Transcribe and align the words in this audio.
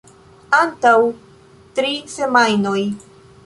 Antaŭ 0.59 0.93
tri 1.81 1.93
semajnoj. 2.17 2.79